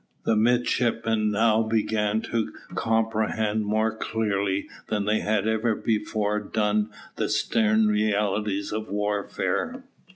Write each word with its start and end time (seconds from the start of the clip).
The 0.25 0.35
midshipmen 0.35 1.29
now 1.29 1.61
began 1.61 2.21
to 2.23 2.51
comprehend 2.73 3.67
more 3.67 3.95
clearly 3.95 4.67
than 4.87 5.05
they 5.05 5.19
had 5.19 5.47
ever 5.47 5.75
before 5.75 6.39
done 6.39 6.89
the 7.17 7.29
stern 7.29 7.85
realities 7.85 8.71
of 8.71 8.89
warfare. 8.89 9.83